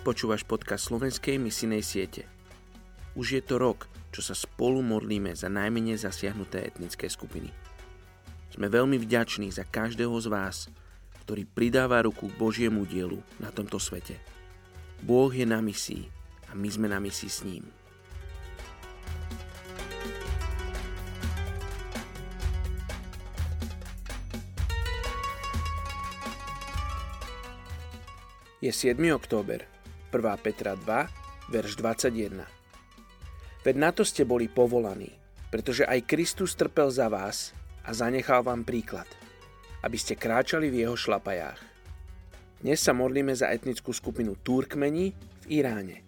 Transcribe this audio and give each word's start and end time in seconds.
Počúvaš 0.00 0.48
podcast 0.48 0.88
slovenskej 0.88 1.36
misinej 1.36 1.84
siete. 1.84 2.24
Už 3.20 3.36
je 3.36 3.42
to 3.44 3.60
rok, 3.60 3.84
čo 4.08 4.24
sa 4.24 4.32
spolu 4.32 4.80
modlíme 4.80 5.36
za 5.36 5.52
najmenej 5.52 6.00
zasiahnuté 6.00 6.64
etnické 6.64 7.04
skupiny. 7.04 7.52
Sme 8.48 8.72
veľmi 8.72 8.96
vďační 8.96 9.52
za 9.52 9.68
každého 9.68 10.16
z 10.24 10.32
vás, 10.32 10.72
ktorý 11.20 11.44
pridáva 11.44 12.00
ruku 12.00 12.32
k 12.32 12.38
Božiemu 12.40 12.88
dielu 12.88 13.20
na 13.36 13.52
tomto 13.52 13.76
svete. 13.76 14.16
Boh 15.04 15.28
je 15.28 15.44
na 15.44 15.60
misii 15.60 16.08
a 16.48 16.56
my 16.56 16.68
sme 16.72 16.88
na 16.88 16.96
misii 16.96 17.28
s 17.28 17.44
ním. 17.44 17.68
Je 28.64 28.72
7. 28.72 28.96
október 29.12 29.79
1. 30.10 30.42
Petra 30.42 30.74
2, 30.74 31.54
verš 31.54 31.78
21. 31.78 32.42
Veď 33.62 33.76
na 33.78 33.94
to 33.94 34.02
ste 34.02 34.26
boli 34.26 34.50
povolaní, 34.50 35.14
pretože 35.54 35.86
aj 35.86 36.10
Kristus 36.10 36.58
trpel 36.58 36.90
za 36.90 37.06
vás 37.06 37.54
a 37.86 37.94
zanechal 37.94 38.42
vám 38.42 38.66
príklad, 38.66 39.06
aby 39.86 39.94
ste 39.94 40.18
kráčali 40.18 40.66
v 40.66 40.82
jeho 40.82 40.98
šlapajách. 40.98 41.62
Dnes 42.58 42.82
sa 42.82 42.90
modlíme 42.90 43.30
za 43.38 43.54
etnickú 43.54 43.94
skupinu 43.94 44.34
Turkmeni 44.42 45.14
v 45.14 45.62
Iráne. 45.62 46.02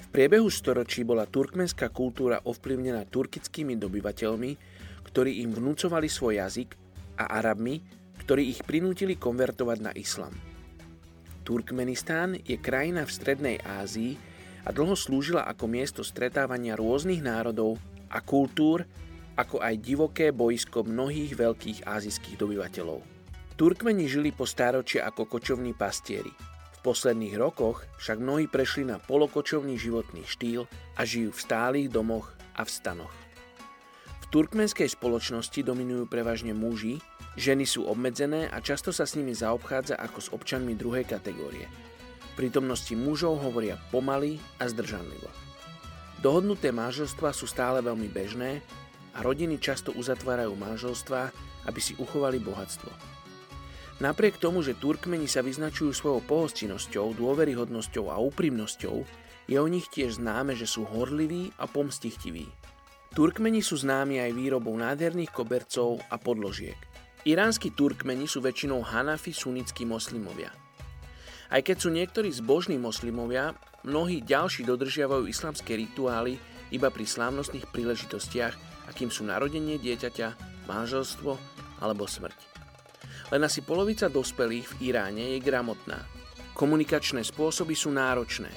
V 0.00 0.06
priebehu 0.08 0.48
storočí 0.48 1.04
bola 1.04 1.28
turkmenská 1.28 1.92
kultúra 1.92 2.40
ovplyvnená 2.48 3.04
turkickými 3.12 3.76
dobyvateľmi, 3.76 4.52
ktorí 5.04 5.44
im 5.44 5.52
vnúcovali 5.52 6.08
svoj 6.08 6.40
jazyk 6.40 6.70
a 7.20 7.38
Arabmi, 7.44 7.84
ktorí 8.24 8.56
ich 8.56 8.64
prinútili 8.64 9.20
konvertovať 9.20 9.78
na 9.84 9.92
islam. 9.92 10.53
Turkmenistán 11.44 12.40
je 12.40 12.56
krajina 12.56 13.04
v 13.04 13.12
Strednej 13.12 13.56
Ázii 13.60 14.16
a 14.64 14.72
dlho 14.72 14.96
slúžila 14.96 15.44
ako 15.44 15.68
miesto 15.68 16.00
stretávania 16.00 16.72
rôznych 16.72 17.20
národov 17.20 17.76
a 18.08 18.24
kultúr, 18.24 18.88
ako 19.36 19.60
aj 19.60 19.76
divoké 19.76 20.32
boisko 20.32 20.88
mnohých 20.88 21.36
veľkých 21.36 21.78
ázijských 21.84 22.40
dobyvateľov. 22.40 23.04
Turkmeni 23.60 24.08
žili 24.08 24.32
po 24.32 24.48
stáročie 24.48 25.04
ako 25.04 25.28
kočovní 25.28 25.76
pastieri. 25.76 26.32
V 26.74 26.78
posledných 26.80 27.36
rokoch 27.36 27.84
však 28.00 28.24
mnohí 28.24 28.48
prešli 28.48 28.88
na 28.88 28.96
polokočovný 28.96 29.76
životný 29.76 30.24
štýl 30.24 30.64
a 30.96 31.04
žijú 31.04 31.28
v 31.28 31.44
stálych 31.44 31.88
domoch 31.92 32.32
a 32.56 32.64
v 32.64 32.70
stanoch. 32.72 33.14
V 34.24 34.24
turkmenskej 34.32 34.88
spoločnosti 34.88 35.60
dominujú 35.60 36.08
prevažne 36.08 36.56
muži, 36.56 36.98
Ženy 37.34 37.66
sú 37.66 37.90
obmedzené 37.90 38.46
a 38.46 38.62
často 38.62 38.94
sa 38.94 39.02
s 39.02 39.18
nimi 39.18 39.34
zaobchádza 39.34 39.98
ako 39.98 40.18
s 40.22 40.28
občanmi 40.30 40.78
druhej 40.78 41.02
kategórie. 41.02 41.66
Prítomnosti 42.38 42.94
mužov 42.94 43.42
hovoria 43.42 43.74
pomaly 43.90 44.38
a 44.62 44.70
zdržanlivo. 44.70 45.26
Dohodnuté 46.22 46.70
manželstvá 46.70 47.34
sú 47.34 47.50
stále 47.50 47.82
veľmi 47.82 48.06
bežné 48.06 48.62
a 49.18 49.22
rodiny 49.26 49.58
často 49.58 49.90
uzatvárajú 49.98 50.54
manželstvá, 50.54 51.34
aby 51.66 51.80
si 51.82 51.98
uchovali 51.98 52.38
bohatstvo. 52.38 52.90
Napriek 53.98 54.38
tomu, 54.38 54.62
že 54.62 54.78
Turkmeni 54.78 55.26
sa 55.26 55.42
vyznačujú 55.42 55.90
svojou 55.90 56.22
pohostinnosťou, 56.26 57.18
dôveryhodnosťou 57.18 58.14
a 58.14 58.18
úprimnosťou, 58.18 58.96
je 59.50 59.56
o 59.58 59.66
nich 59.70 59.86
tiež 59.90 60.22
známe, 60.22 60.54
že 60.54 60.66
sú 60.66 60.86
horliví 60.86 61.50
a 61.58 61.66
pomstichtiví. 61.66 62.46
Turkmeni 63.14 63.62
sú 63.62 63.78
známi 63.78 64.18
aj 64.18 64.30
výrobou 64.34 64.74
nádherných 64.74 65.34
kobercov 65.34 65.98
a 66.10 66.18
podložiek– 66.18 66.78
Iránsky 67.24 67.72
Turkmeni 67.72 68.28
sú 68.28 68.44
väčšinou 68.44 68.84
Hanafi 68.84 69.32
sunnickí 69.32 69.88
moslimovia. 69.88 70.52
Aj 71.48 71.64
keď 71.64 71.76
sú 71.80 71.88
niektorí 71.88 72.28
zbožní 72.28 72.76
moslimovia, 72.76 73.56
mnohí 73.80 74.20
ďalší 74.20 74.68
dodržiavajú 74.68 75.24
islamské 75.24 75.72
rituály 75.72 76.36
iba 76.68 76.92
pri 76.92 77.08
slávnostných 77.08 77.72
príležitostiach, 77.72 78.54
akým 78.92 79.08
sú 79.08 79.24
narodenie 79.24 79.80
dieťaťa, 79.80 80.28
manželstvo 80.68 81.32
alebo 81.80 82.04
smrť. 82.04 82.36
Len 83.32 83.40
asi 83.40 83.64
polovica 83.64 84.12
dospelých 84.12 84.76
v 84.76 84.92
Iráne 84.92 85.32
je 85.32 85.40
gramotná. 85.40 86.04
Komunikačné 86.52 87.24
spôsoby 87.24 87.72
sú 87.72 87.88
náročné. 87.88 88.52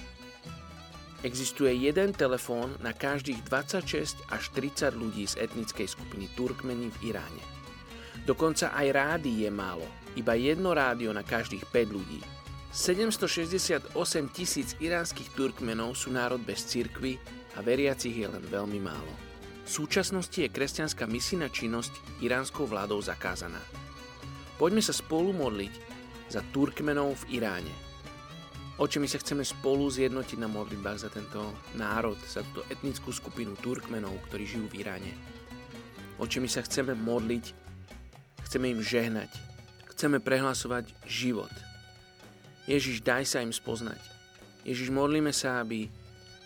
Existuje 1.24 1.72
jeden 1.72 2.12
telefón 2.12 2.76
na 2.84 2.92
každých 2.92 3.48
26 3.48 4.28
až 4.28 4.44
30 4.52 4.92
ľudí 4.92 5.24
z 5.24 5.40
etnickej 5.40 5.88
skupiny 5.88 6.28
Turkmeni 6.36 6.92
v 7.00 7.16
Iráne. 7.16 7.57
Dokonca 8.28 8.76
aj 8.76 8.88
rády 8.92 9.48
je 9.48 9.50
málo, 9.50 9.88
iba 10.20 10.36
jedno 10.36 10.76
rádio 10.76 11.16
na 11.16 11.24
každých 11.24 11.64
5 11.72 11.96
ľudí. 11.96 12.20
768 12.76 13.96
tisíc 14.36 14.76
iránskych 14.84 15.32
Turkmenov 15.32 15.96
sú 15.96 16.12
národ 16.12 16.44
bez 16.44 16.68
cirkvy 16.68 17.16
a 17.56 17.64
veriacich 17.64 18.12
je 18.12 18.28
len 18.28 18.44
veľmi 18.44 18.84
málo. 18.84 19.14
V 19.64 19.70
súčasnosti 19.72 20.36
je 20.36 20.52
kresťanská 20.52 21.08
misijná 21.08 21.48
činnosť 21.48 22.20
iránskou 22.20 22.68
vládou 22.68 23.00
zakázaná. 23.00 23.64
Poďme 24.60 24.84
sa 24.84 24.92
spolu 24.92 25.32
modliť 25.32 25.74
za 26.28 26.44
Turkmenov 26.52 27.24
v 27.24 27.40
Iráne. 27.40 27.72
Oče, 28.76 29.00
my 29.00 29.08
sa 29.08 29.24
chceme 29.24 29.48
spolu 29.48 29.88
zjednotiť 29.88 30.38
na 30.38 30.52
modlitbách 30.52 31.00
za 31.00 31.10
tento 31.10 31.56
národ, 31.80 32.20
za 32.28 32.44
túto 32.52 32.68
etnickú 32.68 33.10
skupinu 33.16 33.56
Turkmenov, 33.56 34.20
ktorí 34.28 34.44
žijú 34.44 34.68
v 34.68 34.84
Iráne. 34.84 35.12
Oče, 36.20 36.44
my 36.44 36.50
sa 36.52 36.62
chceme 36.62 36.92
modliť 36.92 37.67
Chceme 38.48 38.72
im 38.72 38.80
žehnať. 38.80 39.28
Chceme 39.92 40.24
prehlasovať 40.24 40.96
život. 41.04 41.52
Ježiš, 42.64 43.04
daj 43.04 43.28
sa 43.28 43.44
im 43.44 43.52
spoznať. 43.52 44.00
Ježiš, 44.64 44.88
modlíme 44.88 45.36
sa, 45.36 45.60
aby 45.60 45.92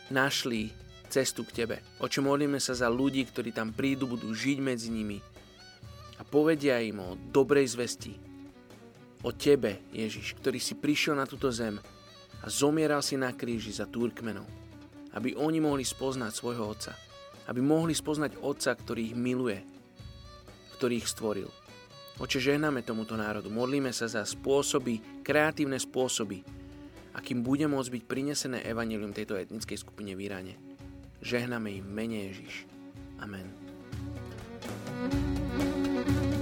našli 0.09 0.73
cestu 1.13 1.45
k 1.45 1.61
Tebe. 1.61 1.77
Oče, 2.01 2.25
modlíme 2.25 2.57
sa 2.57 2.73
za 2.73 2.89
ľudí, 2.89 3.21
ktorí 3.29 3.53
tam 3.53 3.69
prídu, 3.69 4.09
budú 4.09 4.33
žiť 4.33 4.57
medzi 4.57 4.89
nimi 4.89 5.21
a 6.17 6.25
povedia 6.25 6.77
im 6.77 7.01
o 7.01 7.17
dobrej 7.17 7.73
zvesti. 7.73 8.13
O 9.25 9.33
Tebe, 9.33 9.89
Ježiš, 9.89 10.37
ktorý 10.37 10.61
si 10.61 10.77
prišiel 10.77 11.17
na 11.17 11.25
túto 11.25 11.49
zem 11.49 11.81
a 12.41 12.45
zomieral 12.49 13.01
si 13.01 13.17
na 13.17 13.33
kríži 13.33 13.73
za 13.73 13.89
Turkmenov. 13.89 14.45
Aby 15.17 15.37
oni 15.37 15.61
mohli 15.61 15.85
spoznať 15.85 16.31
svojho 16.33 16.65
Otca. 16.65 16.93
Aby 17.49 17.61
mohli 17.65 17.93
spoznať 17.93 18.41
Otca, 18.41 18.73
ktorý 18.73 19.13
ich 19.13 19.17
miluje, 19.17 19.59
ktorý 20.77 21.01
ich 21.01 21.09
stvoril. 21.09 21.60
Oče, 22.21 22.37
žehname 22.37 22.85
tomuto 22.85 23.17
národu. 23.17 23.49
Modlíme 23.49 23.89
sa 23.89 24.05
za 24.05 24.21
spôsoby, 24.21 25.25
kreatívne 25.25 25.81
spôsoby, 25.81 26.45
akým 27.17 27.41
bude 27.41 27.65
môcť 27.65 27.97
byť 27.97 28.03
prinesené 28.05 28.61
evanelium 28.61 29.09
tejto 29.09 29.33
etnickej 29.33 29.81
skupine 29.81 30.13
v 30.13 30.29
Iráne. 30.29 30.53
Žehname 31.25 31.81
im 31.81 31.85
mene 31.89 32.29
Ježiš. 32.29 32.69
Amen. 33.17 33.49
thank 35.01 36.35
you 36.35 36.40